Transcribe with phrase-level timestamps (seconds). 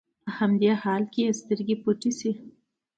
[0.23, 2.31] په همدې حال کې يې سترګې پټې شي.